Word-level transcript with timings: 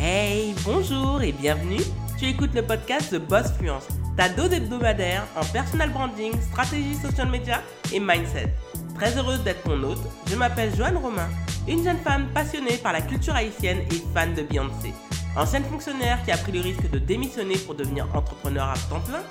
Hey, 0.00 0.54
bonjour 0.64 1.22
et 1.22 1.32
bienvenue. 1.32 1.80
Tu 2.16 2.26
écoutes 2.26 2.54
le 2.54 2.62
podcast 2.62 3.12
de 3.12 3.18
Boss 3.18 3.50
Fluence, 3.58 3.88
ta 4.16 4.28
dose 4.28 4.52
hebdomadaire 4.52 5.26
en 5.34 5.44
personal 5.46 5.90
branding, 5.90 6.32
stratégie 6.40 6.94
social 6.94 7.28
media 7.28 7.60
et 7.92 7.98
mindset. 7.98 8.54
Très 8.94 9.18
heureuse 9.18 9.42
d'être 9.42 9.64
ton 9.64 9.82
hôte, 9.82 9.98
je 10.30 10.36
m'appelle 10.36 10.72
Joanne 10.76 10.98
Romain, 10.98 11.28
une 11.66 11.82
jeune 11.82 11.98
femme 11.98 12.28
passionnée 12.32 12.76
par 12.76 12.92
la 12.92 13.00
culture 13.00 13.34
haïtienne 13.34 13.80
et 13.90 14.02
fan 14.14 14.34
de 14.34 14.42
Beyoncé. 14.42 14.94
Ancienne 15.36 15.64
fonctionnaire 15.64 16.22
qui 16.24 16.30
a 16.30 16.36
pris 16.36 16.52
le 16.52 16.60
risque 16.60 16.88
de 16.90 17.00
démissionner 17.00 17.56
pour 17.58 17.74
devenir 17.74 18.06
entrepreneur 18.14 18.68
à 18.68 18.74
temps 18.88 19.00
plein, 19.00 19.22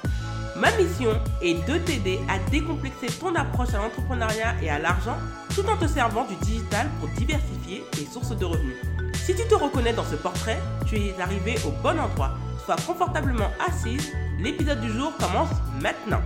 Ma 0.59 0.71
mission 0.71 1.11
est 1.43 1.54
de 1.70 1.77
t'aider 1.77 2.20
à 2.27 2.39
décomplexer 2.49 3.07
ton 3.20 3.36
approche 3.36 3.75
à 3.75 3.77
l'entrepreneuriat 3.77 4.55
et 4.63 4.71
à 4.71 4.79
l'argent 4.79 5.15
tout 5.54 5.63
en 5.70 5.77
te 5.77 5.86
servant 5.86 6.25
du 6.25 6.36
digital 6.45 6.88
pour 6.99 7.09
diversifier 7.09 7.84
tes 7.91 8.05
sources 8.05 8.36
de 8.36 8.43
revenus. 8.43 8.96
Si 9.27 9.35
tu 9.35 9.45
te 9.45 9.55
reconnais 9.55 9.91
dans 9.91 10.05
ce 10.05 10.15
portrait, 10.15 10.57
tu 10.87 10.95
es 10.95 11.19
arrivé 11.19 11.55
au 11.68 11.71
bon 11.83 11.99
endroit. 11.99 12.37
Sois 12.63 12.77
confortablement 12.77 13.49
assise, 13.59 14.13
l'épisode 14.39 14.79
du 14.79 14.89
jour 14.89 15.11
commence 15.18 15.49
maintenant. 15.81 16.21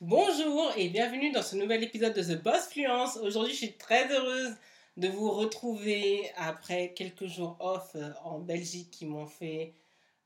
Bonjour 0.00 0.70
et 0.76 0.88
bienvenue 0.88 1.32
dans 1.32 1.42
ce 1.42 1.56
nouvel 1.56 1.82
épisode 1.82 2.14
de 2.14 2.22
The 2.22 2.40
Boss 2.40 2.68
Fluence. 2.68 3.16
Aujourd'hui, 3.16 3.54
je 3.54 3.58
suis 3.58 3.72
très 3.72 4.08
heureuse 4.08 4.54
de 4.98 5.08
vous 5.08 5.32
retrouver 5.32 6.30
après 6.36 6.92
quelques 6.94 7.26
jours 7.26 7.56
off 7.58 7.90
euh, 7.96 8.10
en 8.22 8.38
Belgique 8.38 8.92
qui 8.92 9.04
m'ont 9.04 9.26
fait 9.26 9.74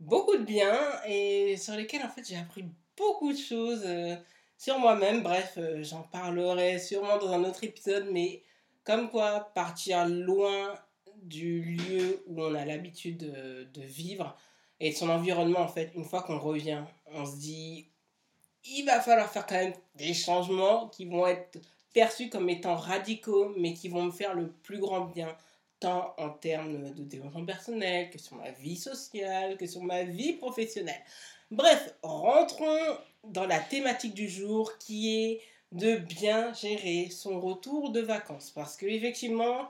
beaucoup 0.00 0.36
de 0.36 0.44
bien 0.44 0.78
et 1.08 1.56
sur 1.56 1.76
lesquels 1.76 2.02
en 2.02 2.10
fait 2.10 2.28
j'ai 2.28 2.36
appris 2.36 2.66
beaucoup 2.94 3.32
de 3.32 3.38
choses 3.38 3.84
euh, 3.86 4.16
sur 4.58 4.78
moi-même. 4.78 5.22
Bref, 5.22 5.54
euh, 5.56 5.82
j'en 5.82 6.02
parlerai 6.02 6.78
sûrement 6.78 7.16
dans 7.16 7.32
un 7.32 7.42
autre 7.42 7.64
épisode, 7.64 8.08
mais 8.12 8.42
comme 8.84 9.08
quoi 9.08 9.50
partir 9.54 10.06
loin 10.06 10.74
du 11.24 11.62
lieu 11.62 12.22
où 12.26 12.42
on 12.42 12.54
a 12.54 12.64
l'habitude 12.64 13.18
de, 13.18 13.82
vivre 13.82 14.36
et 14.80 14.90
de 14.90 14.96
son 14.96 15.08
environnement, 15.08 15.60
en 15.60 15.68
fait, 15.68 15.90
une 15.94 16.04
fois 16.04 16.22
qu'on 16.22 16.38
revient, 16.38 16.82
on 17.06 17.24
se 17.24 17.36
dit, 17.36 17.88
il 18.64 18.84
va 18.84 19.00
falloir 19.00 19.30
faire 19.30 19.46
quand 19.46 19.56
même 19.56 19.74
des 19.94 20.14
changements 20.14 20.88
qui 20.88 21.06
vont 21.06 21.26
être 21.26 21.58
perçus 21.92 22.28
comme 22.28 22.48
étant 22.48 22.76
radicaux, 22.76 23.54
mais 23.56 23.74
qui 23.74 23.88
vont 23.88 24.04
me 24.04 24.10
faire 24.10 24.34
le 24.34 24.48
plus 24.48 24.78
grand 24.78 25.02
bien, 25.02 25.36
tant 25.80 26.14
en 26.18 26.30
termes 26.30 26.92
de 26.92 27.02
développement 27.04 27.44
personnel, 27.44 28.10
que 28.10 28.18
sur 28.18 28.36
ma 28.36 28.50
vie 28.50 28.76
sociale, 28.76 29.56
que 29.56 29.66
sur 29.66 29.82
ma 29.82 30.02
vie 30.02 30.32
professionnelle. 30.34 31.02
Bref, 31.50 31.94
rentrons 32.02 32.98
dans 33.22 33.46
la 33.46 33.60
thématique 33.60 34.14
du 34.14 34.28
jour 34.28 34.76
qui 34.78 35.14
est 35.16 35.40
de 35.72 35.96
bien 35.96 36.52
gérer 36.54 37.10
son 37.10 37.40
retour 37.40 37.90
de 37.90 38.00
vacances. 38.00 38.50
Parce 38.50 38.76
que 38.76 38.86
effectivement, 38.86 39.68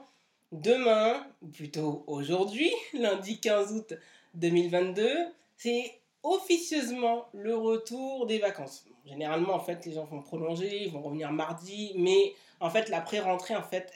demain, 0.61 1.25
ou 1.41 1.47
plutôt 1.47 2.03
aujourd'hui, 2.07 2.71
lundi 2.93 3.39
15 3.39 3.73
août 3.73 3.93
2022, 4.35 5.09
c'est 5.57 5.99
officieusement 6.23 7.27
le 7.33 7.55
retour 7.55 8.25
des 8.25 8.39
vacances. 8.39 8.85
Généralement, 9.05 9.53
en 9.53 9.59
fait, 9.59 9.85
les 9.85 9.93
gens 9.93 10.05
vont 10.05 10.21
prolonger, 10.21 10.83
ils 10.85 10.91
vont 10.91 11.01
revenir 11.01 11.31
mardi, 11.31 11.93
mais 11.95 12.33
en 12.59 12.69
fait, 12.69 12.89
la 12.89 13.01
pré-rentrée, 13.01 13.55
en 13.55 13.61
fait, 13.61 13.91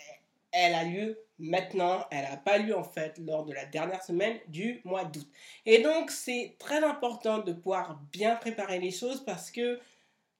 elle 0.52 0.74
a 0.74 0.84
lieu 0.84 1.20
maintenant. 1.40 2.06
Elle 2.12 2.24
n'a 2.24 2.38
pas 2.38 2.58
lieu 2.58 2.78
en 2.78 2.84
fait 2.84 3.18
lors 3.20 3.46
de 3.46 3.54
la 3.54 3.66
dernière 3.66 4.04
semaine 4.04 4.38
du 4.48 4.82
mois 4.84 5.06
d'août. 5.06 5.28
Et 5.66 5.82
donc 5.82 6.12
c'est 6.12 6.56
très 6.60 6.84
important 6.84 7.40
de 7.40 7.54
pouvoir 7.54 8.00
bien 8.12 8.36
préparer 8.36 8.80
les 8.80 8.92
choses 8.92 9.24
parce 9.24 9.50
que 9.52 9.80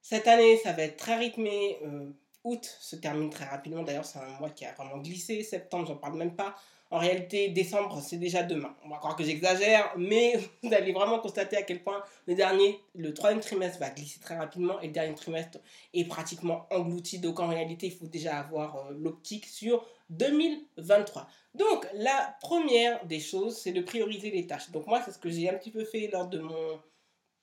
cette 0.02 0.28
année 0.28 0.58
ça 0.58 0.72
va 0.72 0.82
être 0.82 0.96
très 0.96 1.16
rythmé. 1.16 1.78
Euh, 1.84 2.10
août 2.44 2.64
se 2.80 2.96
termine 2.96 3.30
très 3.30 3.44
rapidement. 3.44 3.82
D'ailleurs 3.82 4.04
c'est 4.04 4.18
un 4.18 4.38
mois 4.38 4.50
qui 4.50 4.64
a 4.64 4.72
vraiment 4.72 4.98
glissé. 4.98 5.42
Septembre 5.42 5.86
j'en 5.86 5.96
parle 5.96 6.16
même 6.16 6.34
pas. 6.34 6.54
En 6.92 6.98
réalité, 6.98 7.48
décembre, 7.50 8.02
c'est 8.02 8.16
déjà 8.16 8.42
demain. 8.42 8.74
On 8.84 8.88
va 8.88 8.96
croire 8.96 9.14
que 9.14 9.22
j'exagère, 9.22 9.94
mais 9.96 10.36
vous 10.62 10.74
allez 10.74 10.92
vraiment 10.92 11.20
constater 11.20 11.56
à 11.56 11.62
quel 11.62 11.84
point 11.84 12.02
le 12.26 12.34
dernier, 12.34 12.80
le 12.96 13.14
troisième 13.14 13.40
trimestre 13.40 13.78
va 13.78 13.90
glisser 13.90 14.18
très 14.18 14.36
rapidement 14.36 14.80
et 14.80 14.88
le 14.88 14.92
dernier 14.92 15.14
trimestre 15.14 15.58
est 15.94 16.04
pratiquement 16.04 16.66
englouti. 16.72 17.20
Donc 17.20 17.38
en 17.38 17.46
réalité, 17.46 17.86
il 17.86 17.92
faut 17.92 18.08
déjà 18.08 18.40
avoir 18.40 18.76
euh, 18.76 18.92
l'optique 18.98 19.46
sur 19.46 19.86
2023. 20.10 21.28
Donc 21.54 21.86
la 21.94 22.36
première 22.40 23.06
des 23.06 23.20
choses, 23.20 23.56
c'est 23.56 23.72
de 23.72 23.82
prioriser 23.82 24.32
les 24.32 24.48
tâches. 24.48 24.70
Donc 24.72 24.88
moi, 24.88 25.00
c'est 25.04 25.12
ce 25.12 25.18
que 25.18 25.30
j'ai 25.30 25.48
un 25.48 25.54
petit 25.54 25.70
peu 25.70 25.84
fait 25.84 26.08
lors 26.12 26.26
de 26.26 26.40
mon 26.40 26.80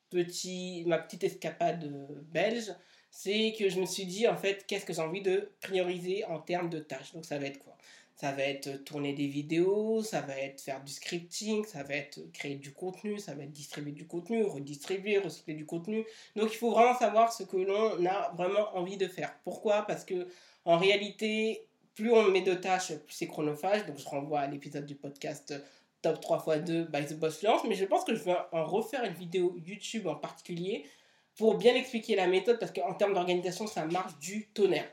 petit, 0.09 0.83
ma 0.87 0.97
petite 0.97 1.23
escapade 1.23 1.85
euh, 1.85 2.21
belge. 2.23 2.73
C'est 3.19 3.55
que 3.57 3.67
je 3.67 3.79
me 3.79 3.87
suis 3.87 4.05
dit, 4.05 4.27
en 4.27 4.37
fait, 4.37 4.67
qu'est-ce 4.67 4.85
que 4.85 4.93
j'ai 4.93 5.01
envie 5.01 5.23
de 5.23 5.49
prioriser 5.59 6.23
en 6.25 6.37
termes 6.37 6.69
de 6.69 6.77
tâches. 6.77 7.13
Donc 7.13 7.25
ça 7.25 7.39
va 7.39 7.47
être 7.47 7.57
quoi? 7.57 7.75
Ça 8.15 8.31
va 8.31 8.43
être 8.43 8.83
tourner 8.83 9.13
des 9.13 9.25
vidéos, 9.25 10.03
ça 10.03 10.21
va 10.21 10.37
être 10.37 10.61
faire 10.61 10.83
du 10.83 10.93
scripting, 10.93 11.65
ça 11.65 11.81
va 11.81 11.95
être 11.95 12.19
créer 12.31 12.57
du 12.57 12.73
contenu, 12.73 13.17
ça 13.17 13.33
va 13.33 13.41
être 13.41 13.51
distribuer 13.51 13.93
du 13.93 14.05
contenu, 14.05 14.43
redistribuer, 14.43 15.17
recycler 15.17 15.55
du 15.55 15.65
contenu. 15.65 16.05
Donc 16.35 16.53
il 16.53 16.57
faut 16.57 16.69
vraiment 16.69 16.93
savoir 16.93 17.33
ce 17.33 17.41
que 17.41 17.57
l'on 17.57 18.05
a 18.05 18.33
vraiment 18.37 18.77
envie 18.77 18.97
de 18.97 19.07
faire. 19.07 19.33
Pourquoi? 19.43 19.81
Parce 19.87 20.05
que 20.05 20.27
en 20.63 20.77
réalité, 20.77 21.65
plus 21.95 22.11
on 22.11 22.29
met 22.29 22.41
de 22.41 22.53
tâches, 22.53 22.93
plus 22.97 23.15
c'est 23.15 23.27
chronophage. 23.27 23.83
Donc 23.87 23.97
je 23.97 24.07
renvoie 24.07 24.41
à 24.41 24.47
l'épisode 24.47 24.85
du 24.85 24.93
podcast 24.93 25.55
Top 26.03 26.21
3 26.21 26.57
x 26.57 26.65
2 26.65 26.83
by 26.83 27.03
The 27.07 27.13
Boss 27.15 27.39
Fluence. 27.39 27.63
Mais 27.67 27.73
je 27.73 27.85
pense 27.85 28.03
que 28.03 28.13
je 28.13 28.23
vais 28.23 28.35
en 28.51 28.63
refaire 28.63 29.03
une 29.03 29.15
vidéo 29.15 29.57
YouTube 29.65 30.05
en 30.05 30.15
particulier 30.15 30.85
pour 31.37 31.55
bien 31.55 31.75
expliquer 31.75 32.15
la 32.15 32.27
méthode 32.27 32.59
parce 32.59 32.71
qu'en 32.71 32.93
termes 32.93 33.13
d'organisation, 33.13 33.67
ça 33.67 33.85
marche 33.85 34.17
du 34.19 34.47
tonnerre. 34.47 34.89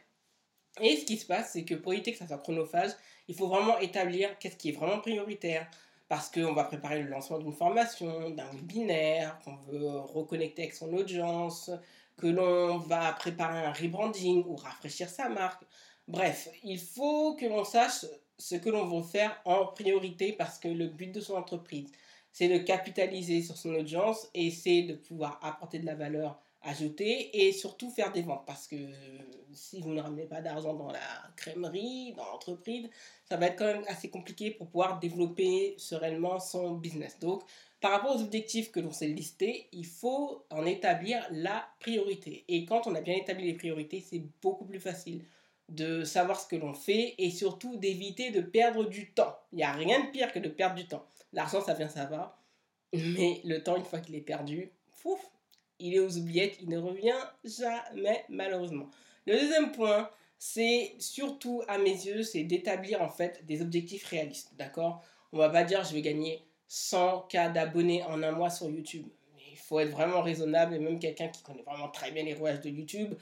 Et 0.81 0.97
ce 0.97 1.05
qui 1.05 1.17
se 1.17 1.27
passe, 1.27 1.53
c'est 1.53 1.65
que 1.65 1.75
pour 1.75 1.93
éviter 1.93 2.13
que 2.13 2.19
ça 2.19 2.27
soit 2.27 2.39
chronophage, 2.39 2.91
il 3.29 3.35
faut 3.35 3.49
vraiment 3.49 3.79
établir 3.79 4.39
qu'est-ce 4.39 4.57
qui 4.57 4.71
est 4.71 4.73
vraiment 4.73 4.99
prioritaire. 5.01 5.69
Parce 6.09 6.31
qu'on 6.31 6.53
va 6.53 6.65
préparer 6.65 7.03
le 7.03 7.09
lancement 7.09 7.39
d'une 7.39 7.55
formation, 7.55 8.31
d'un 8.31 8.51
webinaire, 8.53 9.39
qu'on 9.45 9.57
veut 9.57 9.89
reconnecter 9.89 10.63
avec 10.63 10.75
son 10.75 10.93
audience, 10.93 11.71
que 12.19 12.27
l'on 12.27 12.77
va 12.79 13.13
préparer 13.13 13.65
un 13.65 13.73
rebranding 13.73 14.45
ou 14.47 14.57
rafraîchir 14.57 15.09
sa 15.09 15.29
marque. 15.29 15.65
Bref, 16.07 16.51
il 16.63 16.79
faut 16.79 17.35
que 17.35 17.47
l'on 17.47 17.65
sache 17.65 18.05
ce 18.39 18.57
que 18.57 18.69
l'on 18.69 18.85
veut 18.85 19.03
faire 19.03 19.41
en 19.47 19.67
priorité 19.67 20.33
parce 20.33 20.59
que 20.59 20.69
le 20.69 20.89
but 20.89 21.11
de 21.11 21.21
son 21.21 21.37
entreprise, 21.37 21.91
c'est 22.35 22.49
de 22.49 22.59
capitaliser 22.59 23.43
sur 23.43 23.57
son 23.57 23.73
audience 23.77 24.29
et 24.35 24.51
c'est 24.51 24.83
de 24.83 24.95
pouvoir 24.95 25.39
apporter 25.41 25.79
de 25.79 25.87
la 25.87 25.95
valeur 25.95 26.37
ajouter 26.63 27.47
et 27.47 27.53
surtout 27.53 27.91
faire 27.91 28.11
des 28.11 28.23
ventes 28.23 28.43
parce 28.45 28.67
que 28.67 28.77
si 29.53 29.81
vous 29.81 29.91
ne 29.91 30.01
ramenez 30.01 30.25
pas 30.25 30.41
d'argent 30.41 30.75
dans 30.75 30.91
la 30.91 30.99
crèmerie, 31.37 32.13
dans 32.17 32.25
l'entreprise, 32.25 32.89
ça 33.29 33.37
va 33.37 33.47
être 33.47 33.57
quand 33.57 33.67
même 33.67 33.85
assez 33.87 34.11
compliqué 34.11 34.51
pour 34.51 34.67
pouvoir 34.67 34.99
développer 34.99 35.75
sereinement 35.79 36.41
son 36.41 36.73
business. 36.73 37.19
Donc, 37.21 37.43
par 37.81 37.93
rapport 37.93 38.17
aux 38.17 38.23
objectifs 38.23 38.73
que 38.73 38.81
l'on 38.81 38.91
s'est 38.91 39.07
listés, 39.07 39.69
il 39.71 39.87
faut 39.87 40.45
en 40.51 40.67
établir 40.67 41.25
la 41.31 41.69
priorité. 41.79 42.45
Et 42.49 42.65
quand 42.65 42.89
on 42.89 42.97
a 42.97 43.01
bien 43.01 43.15
établi 43.15 43.45
les 43.45 43.55
priorités, 43.55 44.01
c'est 44.01 44.23
beaucoup 44.43 44.65
plus 44.65 44.81
facile 44.81 45.23
de 45.69 46.05
savoir 46.05 46.41
ce 46.41 46.47
que 46.47 46.57
l'on 46.57 46.75
fait 46.75 47.15
et 47.19 47.31
surtout 47.31 47.77
d'éviter 47.77 48.31
de 48.31 48.41
perdre 48.41 48.85
du 48.85 49.13
temps. 49.13 49.37
Il 49.53 49.57
n'y 49.57 49.65
a 49.65 49.73
rien 49.73 50.05
de 50.05 50.11
pire 50.11 50.33
que 50.33 50.39
de 50.39 50.49
perdre 50.49 50.77
du 50.77 50.87
temps. 50.87 51.07
L'argent, 51.33 51.61
ça 51.61 51.75
vient, 51.75 51.89
ça 51.89 52.05
va. 52.05 52.39
Mais 52.93 53.41
le 53.45 53.63
temps, 53.63 53.77
une 53.77 53.85
fois 53.85 53.99
qu'il 53.99 54.15
est 54.15 54.21
perdu, 54.21 54.71
fouf, 54.89 55.21
il 55.79 55.95
est 55.95 56.01
aux 56.01 56.17
oubliettes, 56.17 56.57
il 56.61 56.69
ne 56.69 56.79
revient 56.79 57.19
jamais 57.45 58.25
malheureusement. 58.29 58.89
Le 59.27 59.39
deuxième 59.39 59.73
point, 59.73 60.11
c'est 60.39 60.95
surtout 60.99 61.63
à 61.67 61.79
mes 61.79 61.91
yeux, 61.91 62.23
c'est 62.23 62.45
d'établir 62.45 63.03
en 63.03 63.09
fait 63.09 63.45
des 63.47 63.63
objectifs 63.63 64.05
réalistes, 64.07 64.53
d'accord? 64.57 65.03
On 65.33 65.39
va 65.39 65.49
pas 65.49 65.65
dire 65.65 65.83
je 65.85 65.95
vais 65.95 66.03
gagner 66.03 66.45
100 66.69 67.23
k 67.23 67.53
d'abonnés 67.53 68.05
en 68.05 68.23
un 68.23 68.33
mois 68.33 68.51
sur 68.51 68.71
YouTube. 68.71 69.07
Il 69.51 69.57
faut 69.57 69.81
être 69.81 69.91
vraiment 69.91 70.21
raisonnable 70.21 70.75
et 70.75 70.79
même 70.79 70.99
quelqu'un 70.99 71.29
qui 71.29 71.43
connaît 71.43 71.63
vraiment 71.63 71.89
très 71.89 72.11
bien 72.11 72.23
les 72.23 72.35
rouages 72.35 72.61
de 72.61 72.69
YouTube 72.69 73.15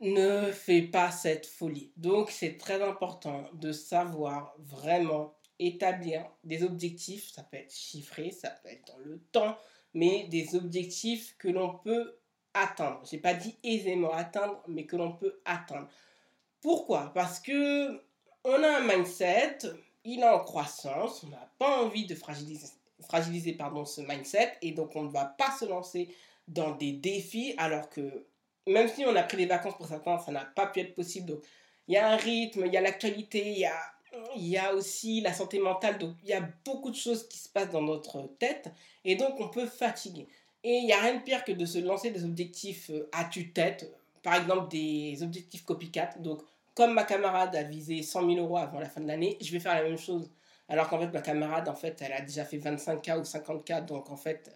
ne 0.00 0.50
fait 0.50 0.82
pas 0.82 1.10
cette 1.10 1.46
folie. 1.46 1.92
Donc 1.96 2.30
c'est 2.30 2.56
très 2.56 2.82
important 2.82 3.44
de 3.54 3.72
savoir 3.72 4.54
vraiment 4.58 5.34
établir 5.58 6.26
des 6.42 6.62
objectifs, 6.62 7.30
ça 7.32 7.42
peut 7.42 7.58
être 7.58 7.74
chiffré, 7.74 8.30
ça 8.30 8.50
peut 8.50 8.68
être 8.68 8.86
dans 8.88 8.98
le 8.98 9.20
temps, 9.32 9.56
mais 9.94 10.26
des 10.28 10.56
objectifs 10.56 11.36
que 11.38 11.48
l'on 11.48 11.78
peut 11.78 12.18
atteindre. 12.54 13.00
Je 13.04 13.16
n'ai 13.16 13.22
pas 13.22 13.34
dit 13.34 13.56
aisément 13.62 14.12
atteindre, 14.12 14.62
mais 14.68 14.86
que 14.86 14.96
l'on 14.96 15.12
peut 15.12 15.40
atteindre. 15.44 15.88
Pourquoi? 16.60 17.12
Parce 17.14 17.40
que 17.40 18.02
on 18.44 18.62
a 18.62 18.78
un 18.78 18.86
mindset, 18.86 19.58
il 20.04 20.20
est 20.20 20.28
en 20.28 20.40
croissance, 20.40 21.24
on 21.24 21.28
n'a 21.28 21.50
pas 21.58 21.82
envie 21.82 22.06
de 22.06 22.14
fragiliser, 22.14 22.68
fragiliser 23.00 23.52
pardon, 23.52 23.84
ce 23.84 24.00
mindset, 24.00 24.58
et 24.60 24.72
donc 24.72 24.96
on 24.96 25.04
ne 25.04 25.10
va 25.10 25.24
pas 25.24 25.50
se 25.58 25.64
lancer 25.64 26.14
dans 26.48 26.72
des 26.72 26.92
défis, 26.92 27.54
alors 27.56 27.88
que 27.88 28.26
même 28.66 28.88
si 28.88 29.04
on 29.04 29.14
a 29.14 29.22
pris 29.22 29.36
des 29.36 29.46
vacances 29.46 29.76
pour 29.76 29.86
certains, 29.86 30.18
ça 30.18 30.32
n'a 30.32 30.44
pas 30.44 30.66
pu 30.66 30.80
être 30.80 30.94
possible. 30.94 31.26
Donc 31.26 31.42
il 31.88 31.94
y 31.94 31.96
a 31.96 32.08
un 32.08 32.16
rythme, 32.16 32.64
il 32.66 32.72
y 32.72 32.76
a 32.76 32.80
l'actualité, 32.80 33.50
il 33.50 33.58
y 33.58 33.66
a 33.66 33.78
y 34.36 34.56
a 34.56 34.74
aussi 34.74 35.20
la 35.20 35.32
santé 35.32 35.58
mentale, 35.58 35.98
donc 35.98 36.14
il 36.22 36.28
y 36.28 36.32
a 36.32 36.48
beaucoup 36.64 36.90
de 36.90 36.96
choses 36.96 37.26
qui 37.28 37.38
se 37.38 37.48
passent 37.48 37.70
dans 37.70 37.82
notre 37.82 38.22
tête, 38.38 38.70
et 39.04 39.16
donc 39.16 39.40
on 39.40 39.48
peut 39.48 39.66
fatiguer. 39.66 40.28
Et 40.62 40.78
il 40.78 40.86
n'y 40.86 40.92
a 40.92 41.00
rien 41.00 41.16
de 41.16 41.22
pire 41.22 41.44
que 41.44 41.52
de 41.52 41.66
se 41.66 41.78
lancer 41.78 42.10
des 42.10 42.24
objectifs 42.24 42.90
euh, 42.90 43.08
à 43.12 43.24
tue-tête, 43.24 43.92
par 44.22 44.34
exemple 44.36 44.68
des 44.68 45.22
objectifs 45.22 45.64
copycat. 45.64 46.10
Donc, 46.18 46.40
comme 46.74 46.94
ma 46.94 47.04
camarade 47.04 47.54
a 47.54 47.62
visé 47.62 48.02
100 48.02 48.26
000 48.26 48.40
euros 48.40 48.56
avant 48.56 48.80
la 48.80 48.88
fin 48.88 49.00
de 49.00 49.06
l'année, 49.06 49.36
je 49.40 49.52
vais 49.52 49.60
faire 49.60 49.74
la 49.74 49.82
même 49.82 49.98
chose 49.98 50.30
Alors 50.68 50.88
qu'en 50.88 50.98
fait, 50.98 51.08
ma 51.08 51.20
camarade, 51.20 51.68
en 51.68 51.74
fait, 51.74 52.00
elle 52.00 52.12
a 52.12 52.22
déjà 52.22 52.44
fait 52.44 52.56
25K 52.56 53.18
ou 53.18 53.22
50K. 53.22 53.84
Donc, 53.84 54.10
en 54.10 54.16
fait, 54.16 54.50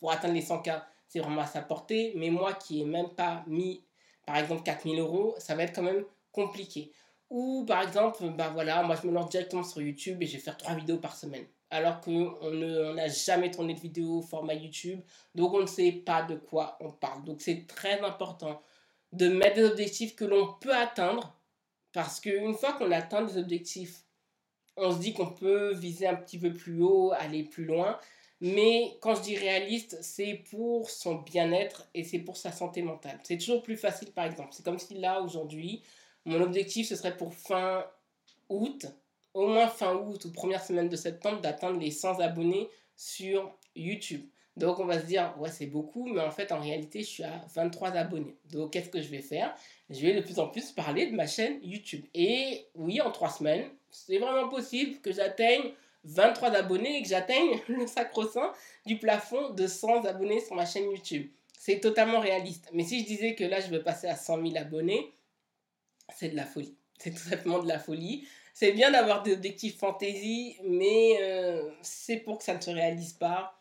pour 0.00 0.10
atteindre 0.10 0.34
les 0.34 0.42
100K, 0.42 0.82
c'est 1.14 1.20
vraiment 1.20 1.42
à 1.42 1.46
sa 1.46 1.62
portée. 1.62 2.12
Mais 2.16 2.28
moi 2.28 2.54
qui 2.54 2.78
n'ai 2.78 2.90
même 2.90 3.10
pas 3.10 3.44
mis, 3.46 3.84
par 4.26 4.36
exemple, 4.36 4.64
4000 4.64 4.98
euros, 4.98 5.36
ça 5.38 5.54
va 5.54 5.62
être 5.62 5.72
quand 5.72 5.82
même 5.82 6.04
compliqué. 6.32 6.90
Ou 7.30 7.64
par 7.64 7.82
exemple, 7.82 8.28
bah 8.30 8.50
voilà, 8.52 8.82
moi 8.82 8.96
je 9.00 9.06
me 9.06 9.12
lance 9.12 9.30
directement 9.30 9.62
sur 9.62 9.80
YouTube 9.80 10.20
et 10.20 10.26
je 10.26 10.32
vais 10.32 10.42
faire 10.42 10.56
3 10.56 10.74
vidéos 10.74 10.98
par 10.98 11.16
semaine. 11.16 11.46
Alors 11.70 12.00
qu'on 12.00 12.50
n'a 12.50 13.06
jamais 13.08 13.52
tourné 13.52 13.74
de 13.74 13.80
vidéo 13.80 14.22
format 14.22 14.54
YouTube. 14.54 15.00
Donc 15.36 15.54
on 15.54 15.60
ne 15.60 15.66
sait 15.66 15.92
pas 15.92 16.22
de 16.22 16.34
quoi 16.34 16.76
on 16.80 16.90
parle. 16.90 17.22
Donc 17.24 17.40
c'est 17.40 17.66
très 17.68 18.00
important 18.00 18.60
de 19.12 19.28
mettre 19.28 19.54
des 19.54 19.64
objectifs 19.64 20.16
que 20.16 20.24
l'on 20.24 20.54
peut 20.60 20.74
atteindre. 20.74 21.38
Parce 21.92 22.18
qu'une 22.18 22.54
fois 22.54 22.72
qu'on 22.72 22.90
atteint 22.90 23.22
des 23.22 23.38
objectifs, 23.38 24.02
on 24.76 24.90
se 24.90 24.98
dit 24.98 25.14
qu'on 25.14 25.30
peut 25.30 25.72
viser 25.74 26.08
un 26.08 26.16
petit 26.16 26.40
peu 26.40 26.52
plus 26.52 26.82
haut, 26.82 27.12
aller 27.12 27.44
plus 27.44 27.64
loin. 27.64 28.00
Mais 28.46 28.98
quand 29.00 29.14
je 29.14 29.22
dis 29.22 29.38
réaliste, 29.38 29.96
c'est 30.02 30.44
pour 30.50 30.90
son 30.90 31.14
bien-être 31.14 31.88
et 31.94 32.04
c'est 32.04 32.18
pour 32.18 32.36
sa 32.36 32.52
santé 32.52 32.82
mentale. 32.82 33.18
C'est 33.22 33.38
toujours 33.38 33.62
plus 33.62 33.78
facile, 33.78 34.12
par 34.12 34.26
exemple. 34.26 34.50
C'est 34.52 34.62
comme 34.62 34.78
si 34.78 34.92
là, 34.92 35.22
aujourd'hui, 35.22 35.82
mon 36.26 36.42
objectif, 36.42 36.86
ce 36.86 36.94
serait 36.94 37.16
pour 37.16 37.32
fin 37.32 37.86
août, 38.50 38.84
au 39.32 39.46
moins 39.46 39.66
fin 39.66 39.94
août 39.94 40.26
ou 40.26 40.30
première 40.30 40.62
semaine 40.62 40.90
de 40.90 40.96
septembre, 40.96 41.40
d'atteindre 41.40 41.80
les 41.80 41.90
100 41.90 42.20
abonnés 42.20 42.68
sur 42.96 43.50
YouTube. 43.76 44.28
Donc 44.58 44.78
on 44.78 44.84
va 44.84 45.00
se 45.00 45.06
dire, 45.06 45.34
ouais, 45.38 45.50
c'est 45.50 45.64
beaucoup, 45.64 46.04
mais 46.04 46.20
en 46.20 46.30
fait, 46.30 46.52
en 46.52 46.60
réalité, 46.60 47.00
je 47.00 47.08
suis 47.08 47.24
à 47.24 47.46
23 47.54 47.92
abonnés. 47.92 48.36
Donc 48.52 48.74
qu'est-ce 48.74 48.90
que 48.90 49.00
je 49.00 49.08
vais 49.08 49.22
faire? 49.22 49.54
Je 49.88 50.00
vais 50.00 50.12
de 50.12 50.20
plus 50.20 50.38
en 50.38 50.48
plus 50.48 50.70
parler 50.70 51.06
de 51.06 51.16
ma 51.16 51.26
chaîne 51.26 51.60
YouTube. 51.62 52.04
Et 52.12 52.66
oui, 52.74 53.00
en 53.00 53.10
trois 53.10 53.30
semaines, 53.30 53.70
c'est 53.90 54.18
vraiment 54.18 54.50
possible 54.50 55.00
que 55.00 55.12
j'atteigne 55.12 55.72
23 56.04 56.50
abonnés 56.50 56.98
et 56.98 57.02
que 57.02 57.08
j'atteigne 57.08 57.60
le 57.68 57.86
sacro-saint 57.86 58.52
du 58.86 58.98
plafond 58.98 59.50
de 59.50 59.66
100 59.66 60.04
abonnés 60.04 60.40
sur 60.40 60.54
ma 60.54 60.66
chaîne 60.66 60.90
YouTube. 60.90 61.30
C'est 61.58 61.80
totalement 61.80 62.20
réaliste. 62.20 62.68
Mais 62.72 62.84
si 62.84 63.00
je 63.00 63.06
disais 63.06 63.34
que 63.34 63.44
là, 63.44 63.60
je 63.60 63.68
veux 63.68 63.82
passer 63.82 64.06
à 64.06 64.16
100 64.16 64.42
000 64.42 64.56
abonnés, 64.56 65.14
c'est 66.14 66.28
de 66.28 66.36
la 66.36 66.44
folie. 66.44 66.76
C'est 66.98 67.10
tout 67.10 67.28
simplement 67.28 67.58
de 67.58 67.66
la 67.66 67.78
folie. 67.78 68.28
C'est 68.52 68.70
bien 68.70 68.92
d'avoir 68.92 69.24
des 69.24 69.32
objectifs 69.32 69.78
fantaisie, 69.78 70.56
mais 70.62 71.16
euh, 71.20 71.68
c'est 71.82 72.18
pour 72.18 72.38
que 72.38 72.44
ça 72.44 72.54
ne 72.54 72.60
se 72.60 72.70
réalise 72.70 73.12
pas. 73.14 73.58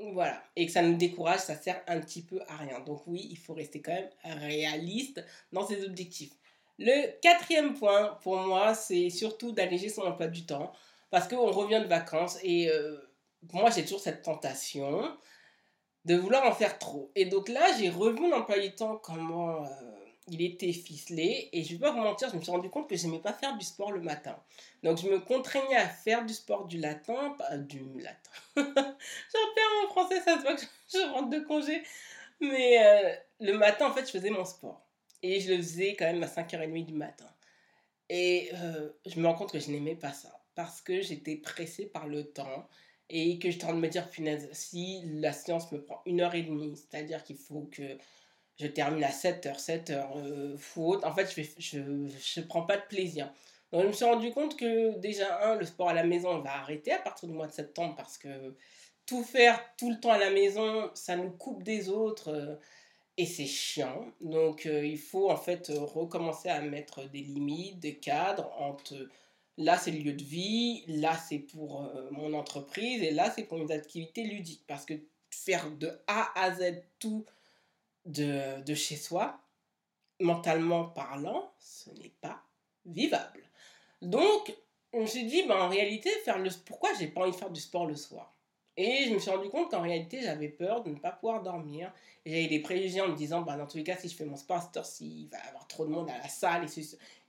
Voilà. 0.00 0.42
Et 0.56 0.66
que 0.66 0.72
ça 0.72 0.80
nous 0.80 0.96
décourage, 0.96 1.40
ça 1.40 1.54
sert 1.54 1.82
un 1.86 2.00
petit 2.00 2.22
peu 2.22 2.40
à 2.48 2.56
rien. 2.56 2.80
Donc 2.80 3.06
oui, 3.06 3.28
il 3.30 3.36
faut 3.36 3.52
rester 3.52 3.82
quand 3.82 3.92
même 3.92 4.08
réaliste 4.24 5.22
dans 5.52 5.66
ses 5.66 5.84
objectifs. 5.84 6.32
Le 6.78 7.18
quatrième 7.20 7.74
point 7.74 8.18
pour 8.22 8.36
moi, 8.36 8.74
c'est 8.74 9.10
surtout 9.10 9.52
d'alléger 9.52 9.88
son 9.88 10.02
emploi 10.02 10.28
du 10.28 10.46
temps. 10.46 10.72
Parce 11.16 11.28
qu'on 11.28 11.50
revient 11.50 11.80
de 11.80 11.88
vacances 11.88 12.38
et 12.42 12.68
euh, 12.68 12.94
moi 13.54 13.70
j'ai 13.70 13.84
toujours 13.84 14.00
cette 14.00 14.20
tentation 14.20 15.16
de 16.04 16.14
vouloir 16.14 16.44
en 16.44 16.52
faire 16.52 16.78
trop. 16.78 17.10
Et 17.14 17.24
donc 17.24 17.48
là, 17.48 17.74
j'ai 17.78 17.88
revu 17.88 18.20
mon 18.20 18.34
emploi 18.34 18.58
du 18.58 18.74
temps, 18.74 18.98
comment 18.98 19.64
euh, 19.64 19.68
il 20.28 20.42
était 20.42 20.74
ficelé. 20.74 21.48
Et 21.54 21.64
je 21.64 21.72
vais 21.72 21.78
pas 21.78 21.90
vous 21.90 22.00
mentir, 22.00 22.28
je 22.28 22.36
me 22.36 22.42
suis 22.42 22.50
rendu 22.50 22.68
compte 22.68 22.86
que 22.86 22.96
j'aimais 22.96 23.18
pas 23.18 23.32
faire 23.32 23.56
du 23.56 23.64
sport 23.64 23.92
le 23.92 24.02
matin. 24.02 24.36
Donc 24.82 24.98
je 24.98 25.08
me 25.08 25.18
contraignais 25.18 25.76
à 25.76 25.88
faire 25.88 26.22
du 26.26 26.34
sport 26.34 26.66
du 26.66 26.76
latin, 26.76 27.34
du 27.60 27.82
latin. 27.98 28.30
J'en 28.56 29.54
perds 29.54 29.72
mon 29.84 29.88
français, 29.88 30.20
ça 30.20 30.36
se 30.36 30.42
voit 30.42 30.54
que 30.54 30.66
je 30.92 31.12
rentre 31.14 31.30
de 31.30 31.38
congé. 31.38 31.82
Mais 32.42 32.84
euh, 32.84 33.16
le 33.40 33.56
matin, 33.56 33.86
en 33.88 33.94
fait, 33.94 34.04
je 34.04 34.10
faisais 34.10 34.28
mon 34.28 34.44
sport. 34.44 34.86
Et 35.22 35.40
je 35.40 35.50
le 35.50 35.56
faisais 35.62 35.96
quand 35.98 36.04
même 36.04 36.22
à 36.22 36.26
5h30 36.26 36.84
du 36.84 36.92
matin. 36.92 37.24
Et 38.10 38.50
je 39.06 39.18
me 39.18 39.26
rends 39.26 39.34
compte 39.34 39.52
que 39.52 39.58
je 39.58 39.70
n'aimais 39.70 39.96
pas 39.96 40.12
ça 40.12 40.28
parce 40.56 40.80
que 40.80 41.00
j'étais 41.02 41.36
pressée 41.36 41.86
par 41.86 42.08
le 42.08 42.24
temps 42.24 42.68
et 43.08 43.38
que 43.38 43.50
j'étais 43.50 43.64
en 43.64 43.68
train 43.68 43.76
de 43.76 43.82
me 43.82 43.88
dire, 43.88 44.10
punaise, 44.10 44.48
si 44.52 45.02
la 45.04 45.32
séance 45.32 45.70
me 45.70 45.80
prend 45.80 46.02
une 46.06 46.20
heure 46.20 46.34
et 46.34 46.42
demie, 46.42 46.76
c'est-à-dire 46.76 47.22
qu'il 47.22 47.36
faut 47.36 47.68
que 47.70 47.96
je 48.58 48.66
termine 48.66 49.04
à 49.04 49.12
7 49.12 49.46
heures, 49.46 49.60
7 49.60 49.90
heures, 49.90 50.16
euh, 50.16 50.56
faute, 50.56 51.04
en 51.04 51.14
fait, 51.14 51.32
je 51.32 51.78
ne 51.78 52.08
je, 52.08 52.16
je 52.18 52.40
prends 52.40 52.62
pas 52.62 52.78
de 52.78 52.86
plaisir. 52.88 53.32
Donc, 53.70 53.82
je 53.82 53.86
me 53.88 53.92
suis 53.92 54.04
rendu 54.04 54.32
compte 54.32 54.56
que 54.56 54.98
déjà, 54.98 55.50
un, 55.50 55.56
le 55.56 55.66
sport 55.66 55.90
à 55.90 55.94
la 55.94 56.04
maison 56.04 56.38
va 56.40 56.56
arrêter 56.56 56.92
à 56.92 56.98
partir 56.98 57.28
du 57.28 57.34
mois 57.34 57.46
de 57.46 57.52
septembre 57.52 57.94
parce 57.96 58.18
que 58.18 58.56
tout 59.04 59.22
faire 59.22 59.62
tout 59.76 59.90
le 59.90 60.00
temps 60.00 60.10
à 60.10 60.18
la 60.18 60.30
maison, 60.30 60.90
ça 60.94 61.16
nous 61.16 61.30
coupe 61.30 61.62
des 61.62 61.88
autres 61.90 62.32
euh, 62.32 62.56
et 63.18 63.26
c'est 63.26 63.46
chiant. 63.46 64.06
Donc, 64.20 64.66
euh, 64.66 64.84
il 64.84 64.98
faut 64.98 65.30
en 65.30 65.36
fait 65.36 65.70
recommencer 65.70 66.48
à 66.48 66.60
mettre 66.60 67.08
des 67.10 67.20
limites, 67.20 67.78
des 67.78 67.96
cadres 67.98 68.50
entre 68.58 68.94
Là, 69.58 69.78
c'est 69.78 69.90
le 69.90 70.00
lieu 70.00 70.12
de 70.12 70.22
vie, 70.22 70.84
là, 70.86 71.16
c'est 71.16 71.38
pour 71.38 71.84
euh, 71.84 72.10
mon 72.10 72.34
entreprise, 72.34 73.02
et 73.02 73.10
là, 73.10 73.30
c'est 73.30 73.44
pour 73.44 73.58
mes 73.58 73.72
activités 73.72 74.24
ludiques. 74.24 74.64
Parce 74.66 74.84
que 74.84 74.94
faire 75.30 75.70
de 75.70 75.98
A 76.06 76.30
à 76.38 76.54
Z 76.54 76.82
tout 76.98 77.24
de, 78.04 78.74
chez 78.74 78.96
soi, 78.96 79.40
mentalement 80.20 80.84
parlant, 80.84 81.52
ce 81.58 81.90
n'est 81.90 82.14
pas 82.20 82.42
vivable. 82.84 83.42
Donc, 84.02 84.54
je 84.92 84.98
me 84.98 85.28
dit, 85.28 85.42
ben, 85.44 85.56
en 85.56 85.68
réalité, 85.68 86.10
faire 86.24 86.38
le, 86.38 86.50
pourquoi 86.64 86.90
j'ai 86.98 87.08
pas 87.08 87.22
envie 87.22 87.32
de 87.32 87.36
faire 87.36 87.50
du 87.50 87.60
sport 87.60 87.86
le 87.86 87.96
soir? 87.96 88.35
Et 88.76 89.04
je 89.08 89.14
me 89.14 89.18
suis 89.18 89.30
rendu 89.30 89.48
compte 89.48 89.70
qu'en 89.70 89.82
réalité, 89.82 90.20
j'avais 90.22 90.48
peur 90.48 90.82
de 90.82 90.90
ne 90.90 90.96
pas 90.96 91.10
pouvoir 91.10 91.42
dormir. 91.42 91.92
J'avais 92.24 92.46
des 92.48 92.60
préjugés 92.60 93.00
en 93.00 93.08
me 93.08 93.16
disant, 93.16 93.42
bah, 93.42 93.56
dans 93.56 93.66
tous 93.66 93.78
les 93.78 93.84
cas, 93.84 93.96
si 93.96 94.08
je 94.08 94.14
fais 94.14 94.24
mon 94.24 94.36
sport 94.36 94.58
à 94.58 94.60
cette 94.60 94.76
heure-ci, 94.76 95.22
il 95.22 95.28
va 95.28 95.38
y 95.44 95.48
avoir 95.48 95.66
trop 95.66 95.86
de 95.86 95.90
monde 95.90 96.10
à 96.10 96.18
la 96.18 96.28
salle. 96.28 96.66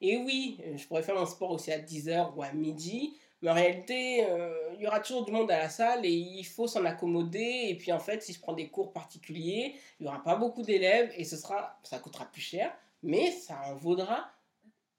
Et, 0.01 0.11
et 0.13 0.17
oui, 0.17 0.59
je 0.75 0.85
pourrais 0.87 1.03
faire 1.03 1.15
mon 1.15 1.25
sport 1.25 1.51
aussi 1.51 1.71
à 1.71 1.79
10h 1.79 2.35
ou 2.35 2.43
à 2.43 2.51
midi. 2.51 3.17
Mais 3.41 3.51
en 3.51 3.53
réalité, 3.53 4.25
euh, 4.27 4.73
il 4.75 4.81
y 4.81 4.87
aura 4.87 4.99
toujours 4.99 5.23
du 5.23 5.31
monde 5.31 5.51
à 5.51 5.59
la 5.59 5.69
salle 5.69 6.05
et 6.05 6.11
il 6.11 6.43
faut 6.43 6.67
s'en 6.67 6.83
accommoder. 6.85 7.67
Et 7.69 7.75
puis 7.75 7.91
en 7.91 7.99
fait, 7.99 8.23
si 8.23 8.33
je 8.33 8.39
prends 8.39 8.53
des 8.53 8.69
cours 8.69 8.91
particuliers, 8.91 9.75
il 9.99 10.03
n'y 10.03 10.09
aura 10.09 10.23
pas 10.23 10.35
beaucoup 10.35 10.63
d'élèves 10.63 11.11
et 11.15 11.23
ce 11.23 11.37
sera, 11.37 11.79
ça 11.83 11.99
coûtera 11.99 12.25
plus 12.25 12.41
cher, 12.41 12.75
mais 13.03 13.31
ça 13.31 13.61
en 13.67 13.75
vaudra 13.75 14.31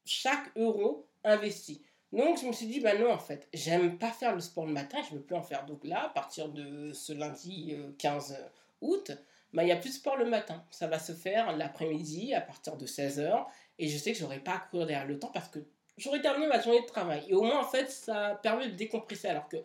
chaque 0.05 0.51
euro 0.57 1.07
investi. 1.25 1.83
Donc 2.13 2.41
je 2.41 2.47
me 2.47 2.53
suis 2.53 2.67
dit, 2.67 2.81
bah 2.81 2.97
non, 2.97 3.13
en 3.13 3.19
fait, 3.19 3.49
j'aime 3.53 3.99
pas 3.99 4.11
faire 4.11 4.35
le 4.35 4.41
sport 4.41 4.67
le 4.67 4.73
matin, 4.73 4.99
je 5.09 5.15
veux 5.15 5.23
plus 5.23 5.37
en 5.37 5.43
faire. 5.43 5.67
Donc 5.67 5.85
là, 5.85 6.07
à 6.07 6.09
partir 6.09 6.49
de 6.49 6.93
ce 6.93 7.13
lundi 7.13 7.77
15 7.99 8.33
euh, 8.33 8.49
août, 8.81 9.13
bah, 9.53 9.63
il 9.63 9.67
n'y 9.67 9.73
a 9.73 9.77
plus 9.77 9.91
de 9.91 9.95
sport 9.95 10.17
le 10.17 10.27
matin. 10.27 10.65
Ça 10.71 10.87
va 10.87 10.99
se 10.99 11.13
faire 11.13 11.57
l'après-midi 11.57 12.35
à 12.35 12.41
partir 12.41 12.77
de 12.77 12.87
16h. 12.87 13.45
Et 13.79 13.89
je 13.89 13.99
sais 13.99 14.13
que 14.13 14.19
j'aurai 14.19 14.41
pas 14.41 14.53
à 14.53 14.59
courir 14.59 14.87
derrière 14.87 15.07
le 15.07 15.19
temps 15.19 15.31
parce 15.33 15.49
que 15.49 15.61
j'aurai 15.97 16.21
terminé 16.21 16.47
ma 16.47 16.61
journée 16.61 16.81
de 16.81 16.87
travail. 16.87 17.25
Et 17.29 17.35
au 17.35 17.43
moins, 17.43 17.61
en 17.61 17.69
fait, 17.69 17.91
ça 17.91 18.39
permet 18.43 18.69
de 18.69 18.75
décompresser. 18.75 19.29
Alors 19.29 19.49
que 19.49 19.57